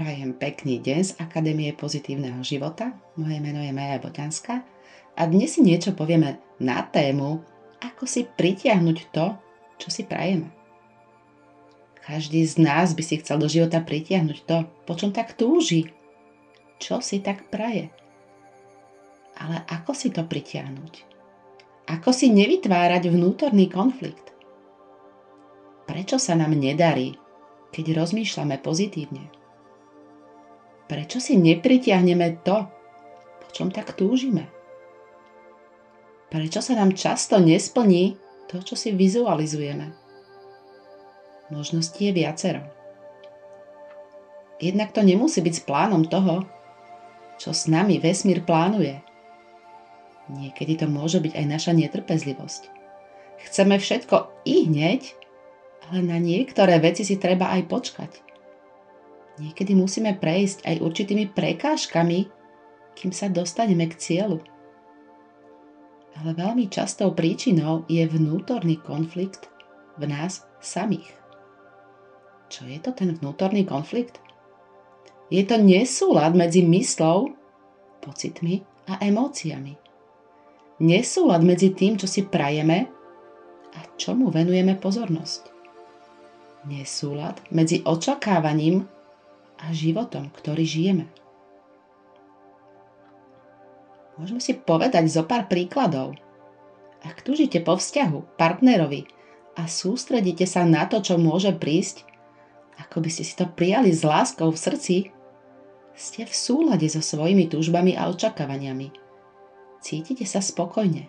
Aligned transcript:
Prajem 0.00 0.32
pekný 0.32 0.80
deň 0.80 1.00
z 1.04 1.12
Akadémie 1.20 1.76
pozitívneho 1.76 2.40
života. 2.40 2.96
Moje 3.20 3.36
meno 3.36 3.60
je 3.60 3.68
Maja 3.68 4.00
Boťanská 4.00 4.64
a 5.12 5.22
dnes 5.28 5.52
si 5.52 5.60
niečo 5.60 5.92
povieme 5.92 6.40
na 6.56 6.80
tému, 6.88 7.44
ako 7.84 8.08
si 8.08 8.24
pritiahnuť 8.24 9.12
to, 9.12 9.36
čo 9.76 9.92
si 9.92 10.08
prajeme. 10.08 10.48
Každý 12.00 12.40
z 12.48 12.64
nás 12.64 12.96
by 12.96 13.02
si 13.04 13.20
chcel 13.20 13.44
do 13.44 13.44
života 13.44 13.84
pritiahnuť 13.84 14.38
to, 14.48 14.64
po 14.88 14.96
čom 14.96 15.12
tak 15.12 15.36
túži, 15.36 15.92
čo 16.80 17.04
si 17.04 17.20
tak 17.20 17.52
praje. 17.52 17.92
Ale 19.36 19.68
ako 19.68 19.92
si 19.92 20.08
to 20.08 20.24
pritiahnuť? 20.24 20.94
Ako 21.92 22.08
si 22.16 22.32
nevytvárať 22.32 23.04
vnútorný 23.12 23.68
konflikt? 23.68 24.32
Prečo 25.84 26.16
sa 26.16 26.32
nám 26.40 26.56
nedarí, 26.56 27.20
keď 27.68 28.00
rozmýšľame 28.00 28.56
pozitívne? 28.64 29.39
Prečo 30.90 31.22
si 31.22 31.38
nepritiahneme 31.38 32.42
to, 32.42 32.66
po 33.38 33.48
čom 33.54 33.70
tak 33.70 33.94
túžime? 33.94 34.50
Prečo 36.26 36.58
sa 36.58 36.74
nám 36.74 36.98
často 36.98 37.38
nesplní 37.38 38.18
to, 38.50 38.58
čo 38.58 38.74
si 38.74 38.90
vizualizujeme? 38.90 39.94
Možností 41.54 42.10
je 42.10 42.12
viacero. 42.18 42.66
Jednak 44.58 44.90
to 44.90 45.06
nemusí 45.06 45.38
byť 45.38 45.54
s 45.54 45.62
plánom 45.62 46.02
toho, 46.10 46.42
čo 47.38 47.54
s 47.54 47.70
nami 47.70 48.02
vesmír 48.02 48.42
plánuje. 48.42 48.98
Niekedy 50.26 50.82
to 50.82 50.86
môže 50.90 51.22
byť 51.22 51.38
aj 51.38 51.46
naša 51.46 51.72
netrpezlivosť. 51.74 52.62
Chceme 53.46 53.78
všetko 53.78 54.42
i 54.42 54.66
hneď, 54.66 55.06
ale 55.86 56.02
na 56.02 56.18
niektoré 56.18 56.82
veci 56.82 57.06
si 57.06 57.14
treba 57.14 57.50
aj 57.54 57.62
počkať 57.70 58.12
Niekedy 59.38 59.78
musíme 59.78 60.18
prejsť 60.18 60.66
aj 60.66 60.76
určitými 60.82 61.30
prekážkami, 61.30 62.26
kým 62.98 63.12
sa 63.14 63.30
dostaneme 63.30 63.86
k 63.86 63.94
cieľu. 63.96 64.42
Ale 66.18 66.34
veľmi 66.34 66.66
častou 66.68 67.14
príčinou 67.14 67.86
je 67.86 68.02
vnútorný 68.04 68.82
konflikt 68.82 69.46
v 69.96 70.10
nás 70.10 70.44
samých. 70.58 71.08
Čo 72.50 72.66
je 72.66 72.78
to 72.82 72.90
ten 72.90 73.14
vnútorný 73.14 73.62
konflikt? 73.62 74.18
Je 75.30 75.46
to 75.46 75.54
nesúlad 75.62 76.34
medzi 76.34 76.66
myslou, 76.66 77.30
pocitmi 78.02 78.66
a 78.90 78.98
emóciami. 78.98 79.78
Nesúlad 80.82 81.46
medzi 81.46 81.70
tým, 81.70 81.94
čo 81.94 82.10
si 82.10 82.26
prajeme 82.26 82.90
a 83.76 83.80
čomu 83.94 84.34
venujeme 84.34 84.74
pozornosť. 84.74 85.52
Nesúlad 86.66 87.38
medzi 87.54 87.86
očakávaním 87.86 88.84
a 89.60 89.72
životom, 89.76 90.32
ktorý 90.32 90.64
žijeme. 90.64 91.06
Môžeme 94.16 94.40
si 94.40 94.52
povedať 94.52 95.08
zo 95.08 95.24
pár 95.24 95.48
príkladov. 95.48 96.16
Ak 97.00 97.24
tužite 97.24 97.60
po 97.64 97.80
vzťahu, 97.80 98.36
partnerovi 98.36 99.08
a 99.56 99.64
sústredíte 99.64 100.44
sa 100.44 100.68
na 100.68 100.84
to, 100.84 101.00
čo 101.00 101.16
môže 101.16 101.56
prísť, 101.56 102.04
ako 102.76 103.00
by 103.04 103.08
ste 103.08 103.24
si 103.24 103.34
to 103.36 103.48
prijali 103.48 103.92
s 103.92 104.04
láskou 104.04 104.52
v 104.52 104.60
srdci, 104.60 104.96
ste 105.96 106.24
v 106.24 106.32
súlade 106.32 106.88
so 106.88 107.00
svojimi 107.00 107.48
túžbami 107.48 107.96
a 107.96 108.08
očakávaniami. 108.08 108.92
Cítite 109.80 110.28
sa 110.28 110.44
spokojne. 110.44 111.08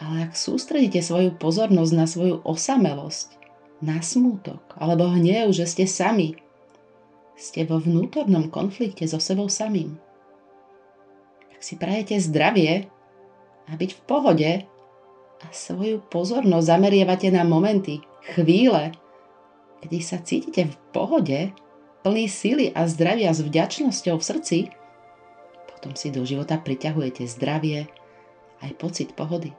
Ale 0.00 0.16
ak 0.28 0.32
sústredíte 0.32 1.04
svoju 1.04 1.36
pozornosť 1.36 1.92
na 1.92 2.06
svoju 2.08 2.36
osamelosť, 2.44 3.40
na 3.84 4.00
smútok 4.00 4.62
alebo 4.80 5.10
hnev, 5.12 5.52
že 5.52 5.68
ste 5.68 5.84
sami, 5.84 6.38
ste 7.42 7.66
vo 7.66 7.82
vnútornom 7.82 8.46
konflikte 8.54 9.02
so 9.10 9.18
sebou 9.18 9.50
samým. 9.50 9.98
Ak 11.50 11.58
si 11.66 11.74
prajete 11.74 12.22
zdravie 12.22 12.86
a 13.66 13.74
byť 13.74 13.90
v 13.98 14.02
pohode 14.06 14.50
a 15.42 15.46
svoju 15.50 16.06
pozornosť 16.06 16.70
zamerievate 16.70 17.34
na 17.34 17.42
momenty, 17.42 17.98
chvíle, 18.38 18.94
kedy 19.82 19.98
sa 19.98 20.22
cítite 20.22 20.70
v 20.70 20.76
pohode, 20.94 21.50
plný 22.06 22.30
síly 22.30 22.70
a 22.78 22.86
zdravia 22.86 23.34
s 23.34 23.42
vďačnosťou 23.42 24.14
v 24.14 24.26
srdci, 24.26 24.58
potom 25.66 25.98
si 25.98 26.14
do 26.14 26.22
života 26.22 26.62
priťahujete 26.62 27.26
zdravie 27.26 27.90
aj 28.62 28.70
pocit 28.78 29.10
pohody. 29.18 29.50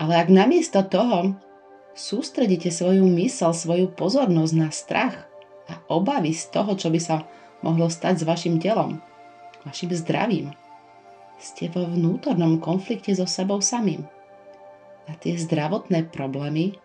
Ale 0.00 0.16
ak 0.16 0.32
namiesto 0.32 0.80
toho 0.88 1.36
sústredíte 1.92 2.72
svoju 2.72 3.04
mysel, 3.12 3.52
svoju 3.52 3.92
pozornosť 3.92 4.54
na 4.56 4.72
strach, 4.72 5.28
a 5.68 5.74
obavy 5.92 6.32
z 6.32 6.48
toho, 6.50 6.74
čo 6.74 6.88
by 6.88 7.00
sa 7.00 7.22
mohlo 7.60 7.92
stať 7.92 8.24
s 8.24 8.28
vašim 8.28 8.56
telom, 8.58 8.98
vašim 9.68 9.92
zdravím. 9.92 10.56
Ste 11.38 11.70
vo 11.70 11.86
vnútornom 11.86 12.58
konflikte 12.58 13.14
so 13.14 13.28
sebou 13.28 13.62
samým. 13.62 14.02
A 15.06 15.14
tie 15.16 15.38
zdravotné 15.38 16.10
problémy 16.10 16.76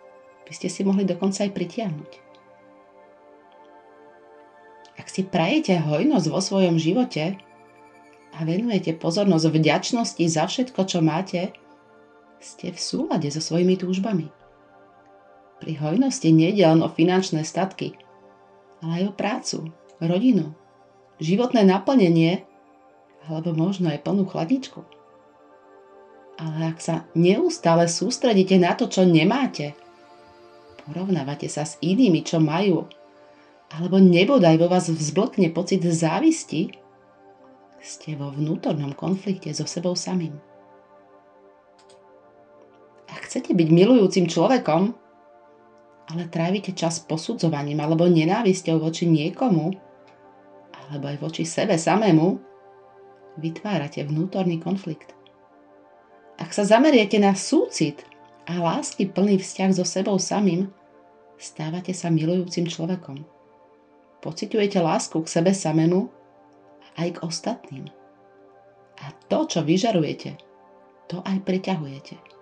by 0.45 0.51
ste 0.53 0.69
si 0.69 0.85
mohli 0.85 1.07
dokonca 1.07 1.43
aj 1.43 1.51
pritiahnuť. 1.51 2.11
Ak 4.93 5.09
si 5.09 5.25
prajete 5.25 5.81
hojnosť 5.81 6.27
vo 6.29 6.39
svojom 6.39 6.77
živote 6.77 7.33
a 8.33 8.39
venujete 8.45 8.93
pozornosť 8.93 9.45
vďačnosti 9.49 10.23
za 10.29 10.45
všetko, 10.45 10.79
čo 10.85 10.99
máte, 11.01 11.51
ste 12.37 12.69
v 12.69 12.79
súlade 12.79 13.27
so 13.33 13.41
svojimi 13.41 13.79
túžbami. 13.79 14.29
Pri 15.63 15.73
hojnosti 15.79 16.27
nejde 16.29 16.67
len 16.67 16.83
o 16.83 16.91
finančné 16.91 17.41
statky, 17.47 17.95
ale 18.83 18.91
aj 18.99 19.03
o 19.09 19.13
prácu, 19.15 19.57
rodinu, 20.03 20.51
životné 21.23 21.63
naplnenie 21.63 22.43
alebo 23.23 23.55
možno 23.55 23.87
aj 23.87 24.03
plnú 24.03 24.27
chladničku. 24.27 24.83
Ale 26.35 26.75
ak 26.75 26.83
sa 26.83 27.07
neustále 27.15 27.87
sústredíte 27.87 28.59
na 28.59 28.75
to, 28.75 28.91
čo 28.91 29.07
nemáte, 29.07 29.71
porovnávate 30.83 31.47
sa 31.47 31.63
s 31.63 31.79
inými, 31.79 32.25
čo 32.27 32.43
majú, 32.43 32.83
alebo 33.71 33.97
nebodaj 33.97 34.59
vo 34.59 34.67
vás 34.67 34.91
vzblkne 34.91 35.55
pocit 35.55 35.79
závisti, 35.81 36.75
ste 37.83 38.15
vo 38.19 38.31
vnútornom 38.31 38.91
konflikte 38.95 39.51
so 39.55 39.63
sebou 39.63 39.95
samým. 39.95 40.35
Ak 43.07 43.29
chcete 43.29 43.51
byť 43.55 43.69
milujúcim 43.69 44.25
človekom, 44.27 44.95
ale 46.13 46.29
trávite 46.29 46.77
čas 46.77 47.01
posudzovaním 47.01 47.81
alebo 47.81 48.05
nenávisťou 48.05 48.77
voči 48.77 49.09
niekomu, 49.09 49.73
alebo 50.85 51.05
aj 51.09 51.17
voči 51.17 51.41
sebe 51.41 51.73
samému, 51.73 52.37
vytvárate 53.41 54.05
vnútorný 54.05 54.61
konflikt. 54.61 55.17
Ak 56.37 56.53
sa 56.53 56.61
zameriete 56.61 57.17
na 57.17 57.33
súcit 57.33 58.05
a 58.45 58.61
lásky 58.61 59.09
plný 59.09 59.41
vzťah 59.41 59.71
so 59.73 59.81
sebou 59.81 60.21
samým, 60.21 60.69
stávate 61.41 61.97
sa 61.97 62.13
milujúcim 62.13 62.69
človekom. 62.69 63.25
Pocitujete 64.21 64.77
lásku 64.77 65.17
k 65.17 65.33
sebe 65.33 65.49
samému 65.49 66.13
aj 67.01 67.09
k 67.17 67.21
ostatným. 67.25 67.89
A 69.01 69.09
to, 69.33 69.49
čo 69.49 69.65
vyžarujete, 69.65 70.37
to 71.09 71.25
aj 71.25 71.41
priťahujete 71.41 72.32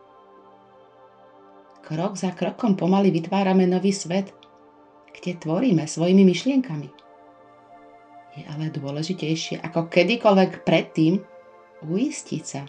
krok 1.81 2.15
za 2.15 2.31
krokom 2.31 2.77
pomaly 2.77 3.11
vytvárame 3.11 3.65
nový 3.65 3.91
svet, 3.91 4.31
kde 5.11 5.37
tvoríme 5.37 5.83
svojimi 5.85 6.23
myšlienkami. 6.23 6.89
Je 8.39 8.47
ale 8.47 8.71
dôležitejšie 8.71 9.59
ako 9.59 9.91
kedykoľvek 9.91 10.63
predtým 10.63 11.19
uistiť 11.83 12.43
sa, 12.45 12.63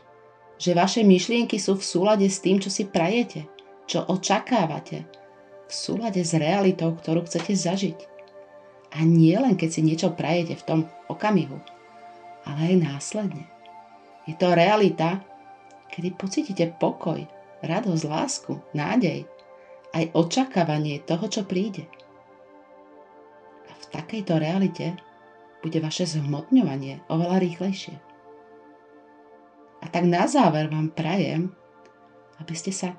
že 0.58 0.74
vaše 0.74 1.06
myšlienky 1.06 1.60
sú 1.60 1.78
v 1.78 1.86
súlade 1.86 2.26
s 2.26 2.42
tým, 2.42 2.58
čo 2.58 2.66
si 2.66 2.88
prajete, 2.88 3.46
čo 3.86 4.02
očakávate, 4.02 5.06
v 5.66 5.72
súlade 5.72 6.20
s 6.26 6.34
realitou, 6.34 6.92
ktorú 6.92 7.24
chcete 7.24 7.54
zažiť. 7.54 7.98
A 8.92 9.06
nie 9.06 9.38
len 9.38 9.56
keď 9.56 9.68
si 9.70 9.80
niečo 9.80 10.12
prajete 10.12 10.58
v 10.58 10.66
tom 10.66 10.80
okamihu, 11.08 11.56
ale 12.44 12.74
aj 12.74 12.76
následne. 12.82 13.44
Je 14.26 14.34
to 14.36 14.52
realita, 14.52 15.22
kedy 15.94 16.14
pocítite 16.14 16.74
pokoj, 16.76 17.22
radosť, 17.62 18.04
lásku, 18.04 18.52
nádej, 18.74 19.24
aj 19.94 20.10
očakávanie 20.12 21.00
toho, 21.06 21.26
čo 21.30 21.42
príde. 21.46 21.86
A 23.68 23.72
v 23.72 23.84
takejto 23.94 24.36
realite 24.36 24.98
bude 25.62 25.78
vaše 25.78 26.04
zhmotňovanie 26.04 27.06
oveľa 27.06 27.38
rýchlejšie. 27.38 27.94
A 29.82 29.86
tak 29.90 30.06
na 30.06 30.26
záver 30.26 30.70
vám 30.70 30.90
prajem, 30.90 31.54
aby 32.38 32.54
ste 32.54 32.74
sa 32.74 32.98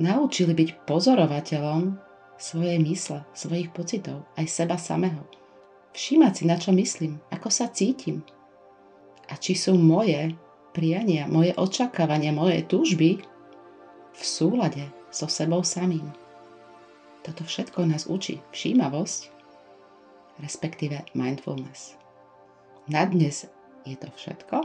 naučili 0.00 0.56
byť 0.56 0.88
pozorovateľom 0.88 1.96
svojej 2.40 2.80
mysle, 2.80 3.20
svojich 3.36 3.68
pocitov, 3.76 4.24
aj 4.40 4.48
seba 4.48 4.80
samého. 4.80 5.28
Všímať 5.92 6.32
si, 6.32 6.44
na 6.48 6.56
čo 6.56 6.72
myslím, 6.72 7.20
ako 7.28 7.52
sa 7.52 7.68
cítim. 7.68 8.24
A 9.28 9.36
či 9.36 9.52
sú 9.52 9.76
moje 9.76 10.32
priania, 10.72 11.28
moje 11.28 11.52
očakávania, 11.58 12.32
moje 12.32 12.64
túžby 12.64 13.20
v 14.14 14.22
súlade 14.22 14.84
so 15.10 15.26
sebou 15.26 15.62
samým. 15.66 16.06
Toto 17.20 17.44
všetko 17.44 17.84
nás 17.84 18.08
učí 18.08 18.40
všímavosť, 18.54 19.28
respektíve 20.40 21.04
mindfulness. 21.12 22.00
Na 22.88 23.04
dnes 23.04 23.44
je 23.84 23.96
to 23.96 24.08
všetko. 24.16 24.64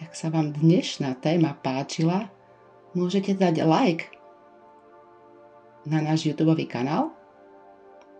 Ak 0.00 0.12
sa 0.16 0.32
vám 0.32 0.56
dnešná 0.56 1.16
téma 1.20 1.56
páčila, 1.60 2.32
môžete 2.96 3.36
dať 3.36 3.64
like 3.64 4.08
na 5.88 6.04
náš 6.04 6.28
YouTube 6.28 6.56
kanál 6.68 7.12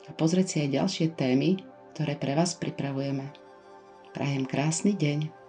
a 0.08 0.10
pozrieť 0.16 0.46
si 0.48 0.56
aj 0.64 0.74
ďalšie 0.80 1.06
témy, 1.16 1.60
ktoré 1.92 2.16
pre 2.16 2.32
vás 2.32 2.56
pripravujeme. 2.56 3.28
Prajem 4.16 4.44
krásny 4.48 4.96
deň. 4.96 5.39